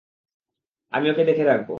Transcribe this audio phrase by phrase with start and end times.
[0.93, 1.69] আমি ওকে দেখে রাখব!